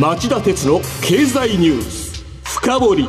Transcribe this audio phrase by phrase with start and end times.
[0.00, 3.08] 町田鉄の経済ニュース深掘り。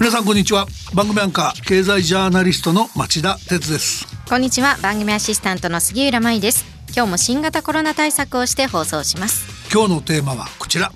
[0.00, 0.66] 皆さんこんにちは。
[0.94, 4.06] 番組アンカー経済ジャーナリストの町田鉄です。
[4.26, 4.78] こんにちは。
[4.80, 6.64] 番組アシスタントの杉浦舞です。
[6.96, 9.44] 今日も新型コロナ対策をして放送します。
[9.70, 10.90] 今日のテーマはこちら。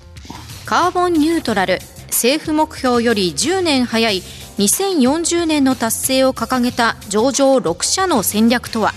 [0.65, 1.77] カーボンニュートラル。
[2.07, 4.23] 政府目標より10年早い
[4.57, 8.93] 2040年の達成を掲げた上場6社の戦略とは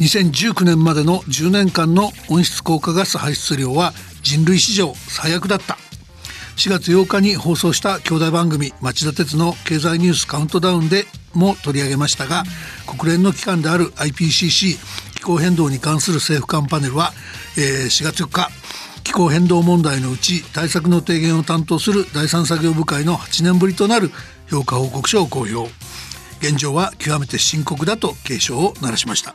[0.00, 5.78] ？2019年までの10年間の温室効果ガス排出量は人類史上最悪だった。
[6.56, 12.44] 4月8日に放送した兄弟番組町田鉄の経済ニュースカウントダウンでも取り上げましたが
[12.86, 14.78] 国連の機関である IPCC
[15.16, 17.10] 気候変動に関する政府間パネルは、
[17.58, 18.50] えー、4月4日
[19.02, 24.10] 気候変動問題のうち対策の提言を担当する第三作業部会の8年ぶりとなる
[24.48, 25.70] 評価報告書を公表。
[26.40, 29.34] 現状は極めて深刻だと警鐘を鳴らしました。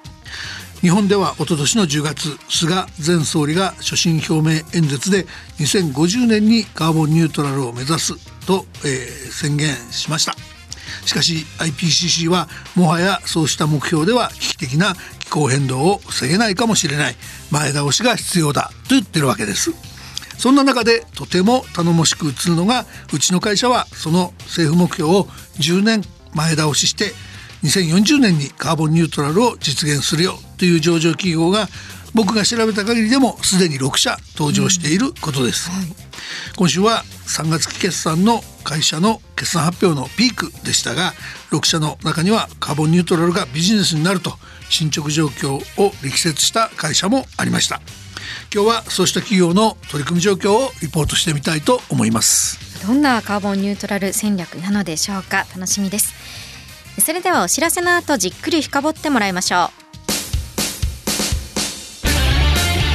[0.81, 5.25] 日本では一昨年の10月菅前総理が所信表明演説で
[5.57, 8.13] 2050年にカーボンニュートラルを目指す
[8.45, 10.33] と、えー、宣言しました。
[11.05, 17.15] しかし IPCC はもはやそうした目標では危機的な気候変動を防げないかもしれない。
[17.51, 19.71] 前倒しが必要だと言ってるわけです。
[20.37, 25.25] そんな中でとても頼もしく映るのがうちの会社はその政府目標を
[25.59, 27.11] 10年前倒しして
[27.63, 31.67] 2040年にカーボンニュートラルを実現するよという上場企業が
[32.13, 35.87] 僕が調べた限りでもすでに6社登場していることです、うんはい、
[36.57, 41.13] 今週は3月期決算の会社の決算発表のピークでしたが
[41.51, 44.33] 6社の中にはカーボンニュートラルがビジネスになると
[44.69, 47.81] 進捗状況を力説した会社もありました。
[48.53, 52.85] 今日はそうした企業の取り組み状況をリポートしてみたいと思います。
[52.85, 55.45] どんなカーボンニュートラル戦略なのでしょうか。
[55.55, 56.13] 楽しみです。
[57.01, 59.78] それではお知らせの後じっくり深掘ってもらいましょう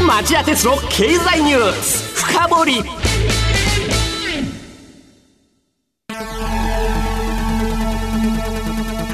[0.07, 2.15] 町田鉄の経済ニュース。
[2.27, 2.83] 深掘り。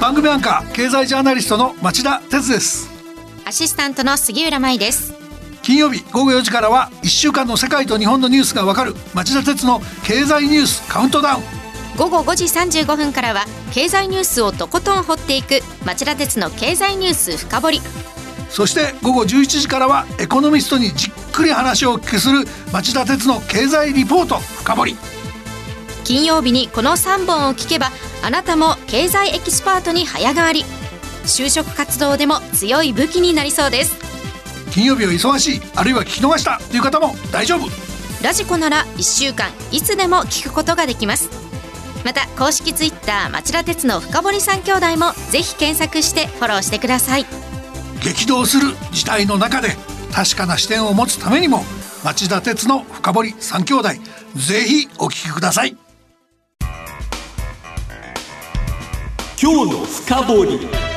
[0.01, 2.91] 番組アンカー経済ジャーナリストの町田鉄です。
[3.45, 5.15] アシスタントの杉浦舞です。
[5.63, 11.43] 金曜日午後4時からは1週間の世界と日本のニュースがわかる町田徹の経済ニュースカウントダウン。
[11.97, 17.81] 午後5時35分からは経済ニュースをとことん掘っていく町田徹の経済ニュースふかぼり
[18.51, 24.97] そして午後11時からはエコノミストにじっくり話をお聞きする町田徹の経済リポートふかぼり。
[26.05, 27.91] 金曜日にこの3本を聞けば
[28.23, 30.65] あなたも経済エキスパートに早変わり。
[31.25, 33.97] 就職活動でも強い武器になりそうです。
[34.73, 37.69] 金曜日は忙しいあるいは聞き逃したという方も大丈夫。
[38.23, 41.51] ラジコなら1週間いつでも聞くことができます。
[42.05, 47.27] また公式ツイッター町田鉄の深堀三兄弟もぜひ検索してフォローしてください
[48.03, 49.77] 激動する時代の中で
[50.13, 51.63] 確かな視点を持つためにも
[52.03, 53.89] 町田鉄の深堀三兄弟
[54.37, 55.77] ぜひお聞きください。
[59.43, 60.90] 今日の深掘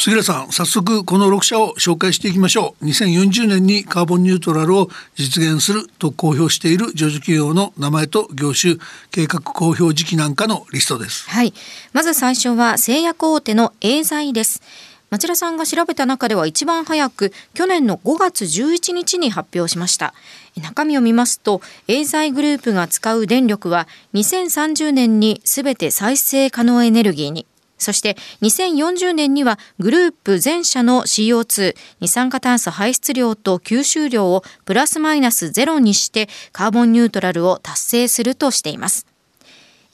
[0.00, 2.86] 杉浦さん早速この6社を紹介していきましょう。
[2.86, 8.76] 2040年にカーボンニュートラルを実現すると公表している上場企業の名前と業種
[9.10, 11.28] 計画公表時期なんかのリストです。
[11.28, 11.52] はい。
[11.92, 14.62] まず最初は製薬大手のエーザイです。
[15.10, 20.14] 町田さんが調べた中では一番早く去年の5月11日に発表しました。
[20.62, 27.46] 中身を見ますとエーザイグループが使う電力は2030年にすべて再生可能エネルギーに。
[27.78, 39.06] そして2040年にはグループ全社の CO2 二酸化炭素排出量と吸収量をプラスマイナスゼロにしてカーボンニュートラルを達成するとしています。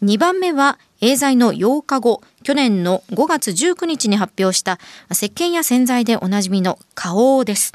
[0.03, 4.79] 2番目はエーザイの8日後、去年の5月19日に発表した
[5.11, 7.73] 石鹸や洗剤でおなじみの花王です。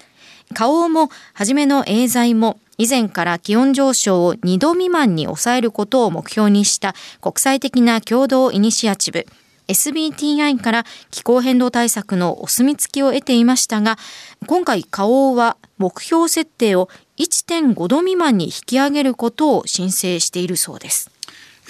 [0.53, 9.27] 花王も初めのエーザイも以前から気温上昇を2度未満に抑えることを目標にした国際的な共同イニシアチブ
[9.69, 13.97] SBTI から気候変動対策のお墨付きを得ていましたが
[14.47, 21.11] 今回花王は目標設定を1.5度未満に引き上げることを申請しているそうです。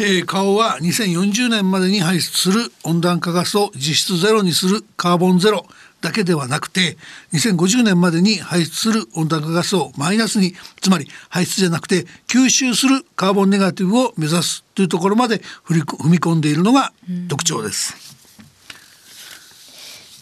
[0.02, 5.66] えー、花王は2040年までに排出する温暖化ガスを実質ゼロにするカーボンゼロ
[6.02, 6.98] だけではなくて
[7.34, 16.94] 2050年までに排出する温暖化ガスをマイナスにつまり排出じゃなくて吸収するカーボンネガティブを目指すというところまで踏み込んでいるのが
[17.28, 18.10] 特徴です。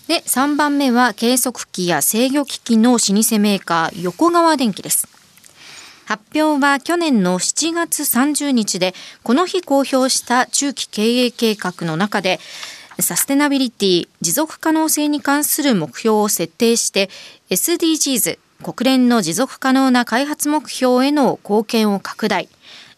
[0.08, 5.08] で3番目は計測器や制御機器の老舗メーカー横川電機です。
[6.06, 12.40] 発表は去年の7月30日でこの日公表した中期経営計画の中で
[13.00, 17.10] サステナビリティ持続可能性に関する目標を設定して
[17.50, 22.50] SDGs 国連の持続可能な開発目標への貢献を拡大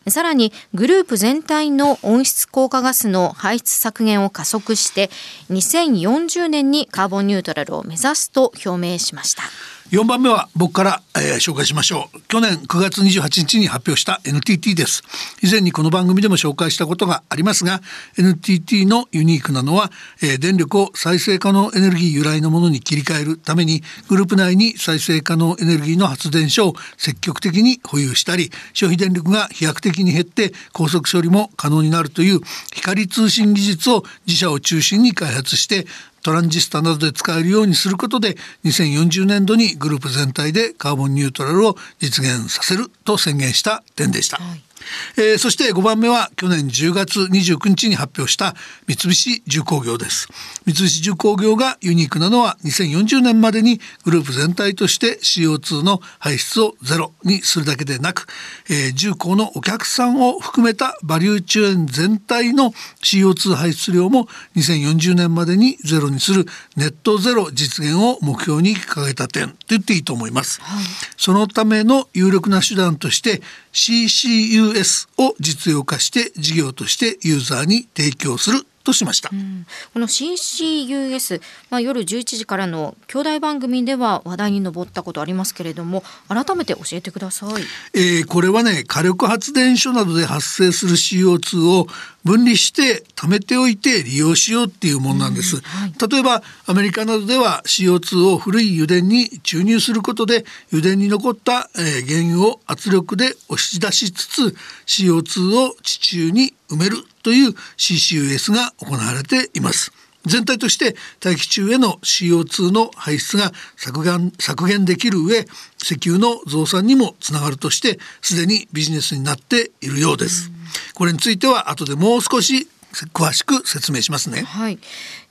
[0.08, 5.10] さらにグループ全体の温室効果ガスの排出削減を加速して
[5.50, 9.44] 2040年にカーボンニュートラルを目指すと表明しました。
[9.92, 12.22] 4番目は僕から、えー、紹介しましょう。
[12.28, 15.02] 去年9月28日に発表した NTT です。
[15.42, 17.82] 以前にこの番組でも紹介したことがありますが
[18.16, 19.90] NTT のユニークなのは、
[20.22, 32.42] えー、電力を再生可能エネルギー由来のものに切り替えるためにグループ内に再生可能エネルギーの発電所を積極的に保有したり消費電力が飛躍的に減って高速処理も可能になるという
[32.76, 35.88] 光通信技術を自社を中心に開発して
[36.24, 38.36] トランジスタなどで使えるようにすることで
[38.66, 44.38] 2040年度にグループ全体でカーボンニュートラルを実現させると宣言した点でした。
[44.38, 44.69] はい
[45.18, 48.56] えー、そして5番目は去年10月29日に発表した
[48.88, 50.28] 三菱重工業です。
[50.66, 58.28] 三菱重工業がユニークなのは2040年までにグループ全体として CO2 の排出をゼロにするだけでなく、
[58.70, 62.72] えー、重工のお客さんを含めたバリューチェーン全体の
[63.02, 66.46] CO2 排出量も2040年までにゼロにする
[66.76, 70.84] ネットゼロ実現を目標に掲げた点と言っていいと思います、はい、
[71.18, 73.42] そのための有力な手段として
[73.74, 74.79] CCUS
[75.18, 91.88] を実用化して事業としてユーザーに提供するとしました、うん、この CCUS、まあ、夜11時からの兄弟番組では話題に上ったことありますけれども改めて教えてください、えー、これはね火力発電所などで発生する CO2 を
[92.24, 104.56] 分離して貯めておいて利用しようっていうものなんです、うんはい、例えばアメリカなどでは CO2 を古い油田に注入することで油田に残った、えー、原油を圧力で押し出しつつ
[104.86, 109.92] CO2 を地中に埋めるという CCUS が行われています
[110.26, 115.46] 全体として大気中への CO2 の排出が削減削減できる上
[115.82, 120.52] 石油の増産にもつながるとしてすでにビジネスになっているようです。
[120.94, 122.68] これについては後でもう少し
[123.14, 124.42] 詳しく説明しますね。
[124.42, 124.80] はい、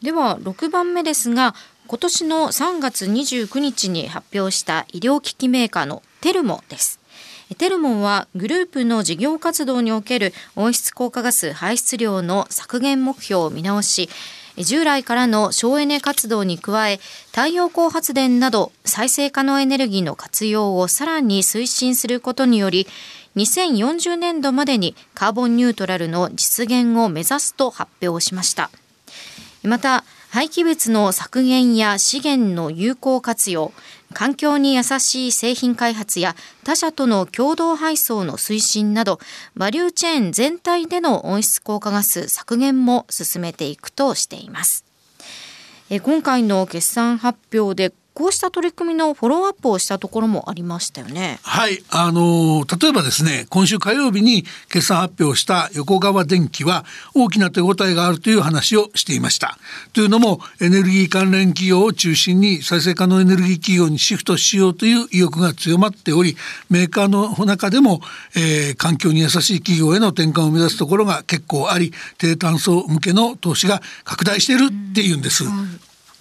[0.03, 1.55] では6番目ですが
[1.87, 6.99] 今年の3月29日に発表した医療機器メーカーのテルモです。
[7.57, 14.11] テルモンはグループの事業活動における温室効果ガス排出量の削減目標を見直し
[14.59, 22.87] 従来からの省エネ活動に加え太陽光発電など再生可能エネルギーの活用をさらに推進することにより
[23.37, 28.71] 2040年度までにカーボンニュートラルの実現を目指すと発表しました。
[29.63, 33.73] また廃棄物の削減や資源の有効活用
[34.15, 36.35] 環境に優しい製品開発や
[36.65, 39.21] 他社との共同配送の推進など
[39.55, 44.85] バリューチェーン全体での温室効果ガス削減も進めていくとしています。
[46.03, 51.39] 今回の決算発表でこうした取り組みのフォローアップをしたところもありましたよね。
[51.45, 56.85] はい、あの例えばですね、今週火曜日に決算発表した横川電機は
[57.15, 59.57] 大きな手応えがあるという話をしていました。
[59.93, 66.37] というのもエネルギー関連企業を中心に再生可能エネルギー企業にシフトしようという意欲が強まっており、
[66.71, 68.01] メーカーの中でも、
[68.35, 75.45] えー、環境に優しい企業への転換を目指すところが結構あり、低炭素向けの投資が拡大しているっていうんです。
[75.45, 75.79] うん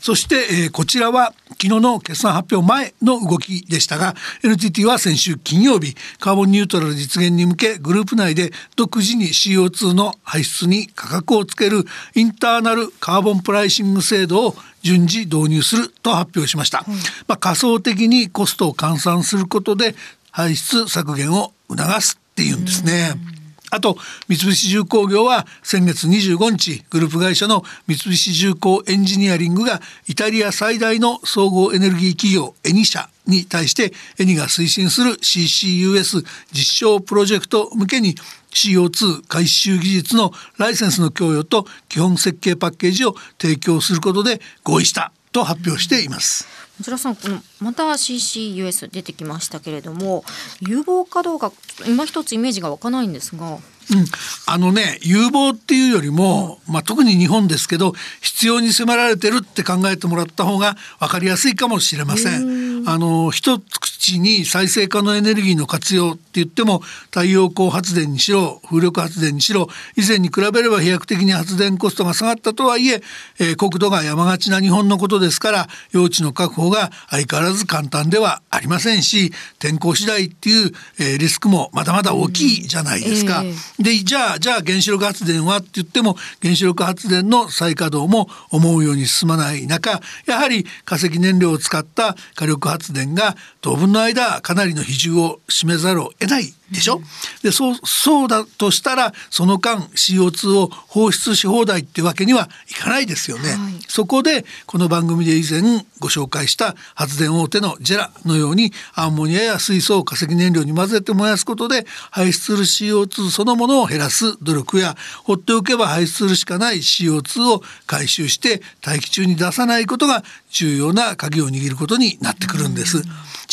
[0.07, 11.83] そして、えー、こちらは昨日の決算発表前の動きでしたが NTT は先週金曜日カーボンニュートラル実現に向けグループ内で独自に CO2 の排出に価格をつける
[12.16, 16.94] インターナルカーボンプライシング制度を順次導入すると発表しました、うん、
[17.28, 19.94] まあ、仮想的にコストを換算することで
[20.31, 23.11] 排出削減を促すっていうんですね。
[23.31, 23.36] うん
[23.69, 23.97] あと
[24.28, 38.16] 三菱重工業は先月25日グループ会社の三菱重工エンジニアリングがイタリア最大の総合エネルギー企業エニ社に対してエニが推進する CCUS 実証プロジェクト向けに
[38.52, 45.12] CO2 回収技術のライセンスの供与と基本設計パッケージを提供することで合意した。
[45.31, 46.47] と発表しています。
[46.77, 50.23] こちらさんこのまた CCUS 出てきましたけれども
[50.61, 51.51] 有望かどうか
[51.87, 53.57] 今一つイメージが湧かないんですが
[53.89, 54.05] うん、
[54.47, 62.67] あのね有望っていうよりも、まあ、特に日本ですけど必要に迫られてるって考えてもらった方が分かりやすいかもしれません。
[62.85, 66.79] あの一口に再生可能エネルギーの活用って言っても
[67.09, 73.01] 太陽光発電にしろ風力発電にしろ以前に比べれば飛躍的に発電コストが下がったとはいえ
[73.39, 83.41] えー、国土が山がちな日本のことですから用地の確保が相変わらず簡単ではありませんし天候次第っていう、えー、リスクもまだまだ大きいじゃないですか。
[83.43, 93.36] えーでじゃあじゃあ原子力発電はって言っても原子力発電の再稼働も思うように進まない中やはり化石燃料を使った火力発電が
[93.68, 97.04] 当分分の間かなりの比重を占めざるを得ないでしょ、うん、
[97.44, 103.57] でそうそうだとしたらその間 CO2 を放出し放題ってわけにはいかないですよね、はい、
[103.88, 105.62] そこでこの番組で以前
[106.00, 123.04] ご紹介した発電大手のジェラのようにアンモニアや水素を化石燃料に混ぜて燃やすことで排出する CO2 そのものを減らす努力や放っておけば排出するしかない CO2 を回収して大気中に出さないことが重要な鍵を握ることになってくるんです。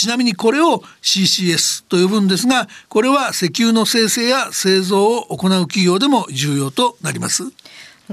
[0.04, 7.44] ちなみにこれを CCS と呼ぶんですがこれは石油の生成や製造を行う企業でも重要となります。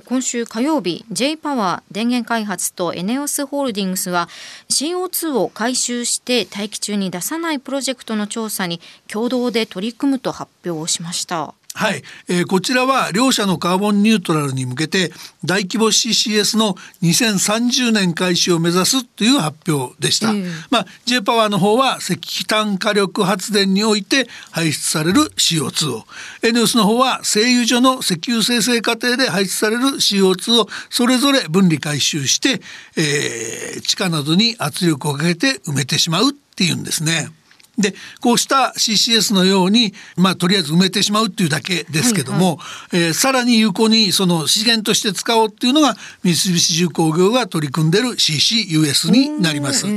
[0.06, 4.30] 今週火曜日 J パワー電源開発とエネオスホールディングスは
[4.70, 8.80] CO2 を回収して大気中に出さないプロジェクトの調査に
[9.10, 11.54] 共同で取り組むと発表しました。
[11.74, 15.12] はい、えー、こちらは両社のカーボンニュートラルに向けて
[15.46, 20.34] 大規模 CCS の2030年開始を目指すという発表でした。
[20.70, 26.04] まあ J パワーの方は石炭火力発電において排出される CO2 を、
[26.44, 32.62] エネオスの方は製油所の石油生成過程で排出される CO2 をそれぞれ分離回収して、
[32.98, 37.30] えー、地下などに圧力をかけて埋めてしまうっていうんですね。
[37.78, 49.88] でこうした CCS のように、まあ、とりあえず埋めてしまうっていうだけですけども、はいはい、えー、さらに有効にその資源として使おうっていうのが三菱重工業が取り組んでる CCUS になります。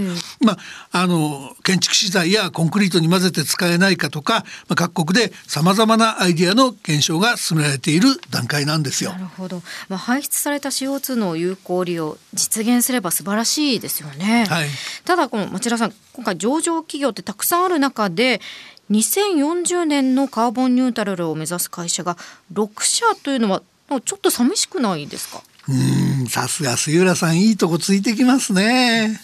[0.40, 0.58] まあ、
[0.92, 9.12] あの建築資材やコンクリートに混ぜて使えないかとか、まあ、各国でさまざまなアイディアの検証が進められている段階なんですよ。
[9.12, 14.46] なるほど、まあ、排出された CO2 の有効利用実現すれば素晴らしいですよね。
[14.48, 14.68] はい、
[15.04, 18.40] ただこの町田さん今回上場企業ってたくさんある中で
[18.90, 22.16] 2040年のカーボンニュートラルを目指す会社が
[22.52, 23.62] 6社というのは
[24.04, 25.42] ちょっと寂しくないですか？
[25.68, 25.72] う
[26.24, 29.18] んさすが杉浦さんいいとこついてきますね。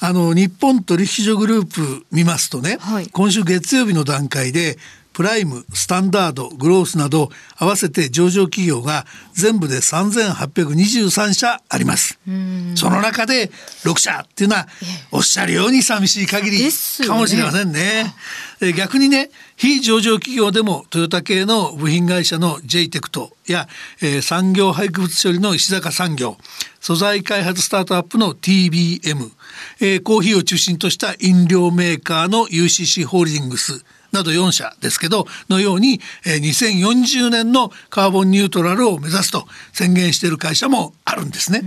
[0.00, 4.78] あの日本取引所グループ見ますとね、はい、今週月曜日の段階で
[5.18, 12.20] プライムスタンダードグロースなど合わせて上場企業が全部で3823社あります。
[12.76, 13.48] その中で
[13.82, 14.68] 6社っていうのは
[15.10, 16.58] おっしゃるように寂しい限り
[17.04, 18.14] かもしれませんね。
[18.60, 23.66] ね逆にね非上場企業でもトヨタ系の部品会社の j テクトや、
[24.00, 26.36] えー、産業廃棄物処理の石坂産業
[26.78, 29.32] 素材開発スタートアップの TBM、
[29.80, 41.62] えー、コーヒーを中心とした飲料メーカーの UCC ホールディングスなど4社ですけどのように、えー、2040年のカーボンニュートラルを目指すと宣言している会社もあるんですね。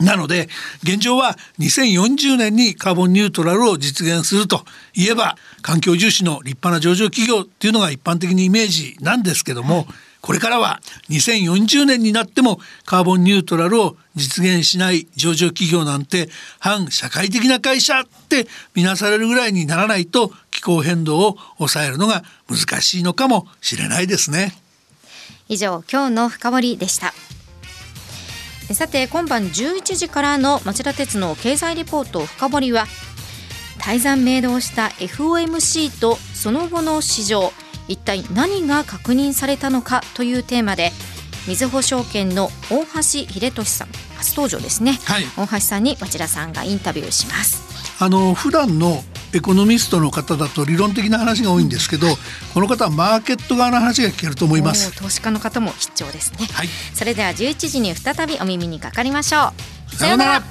[0.00, 0.48] なので
[0.82, 9.86] 現状は2040年にカーボンニュートラルを実現するといえば環境重視の立派な上場企業っていうのが一般的にイメージなんですけども、はい
[10.24, 24.54] これからは2040年になってもカーボンニュートラルを実現しない上場企業なんて反社会的な会社って見なされるぐらいにならないと気候変動を抑えるのが難しいのかもしれないですね。
[25.50, 27.12] 以上今日の深掘でした。
[28.72, 32.86] さて今晩11時からの町田鉄の経済リポート深掘は
[33.78, 37.52] 泰山明動した FOMC とその後の市場
[37.88, 40.92] 一体何が確認されたのかというテーマで
[41.46, 47.62] みずほ証券の大橋秀俊さん初登場ですね、はい、大橋さんに町田さんがインタビューします。
[48.00, 52.14] あの普段のエコノミストの方だと理論的な話が多いんですけど、うん、
[52.54, 54.96] この方はマーケット側の話が聞けると思います。
[54.96, 59.52] 投資家の方も必聴ですね、はい、それでは11時に再びお耳にかかりましょ
[59.92, 59.96] う。
[59.96, 60.42] さようなら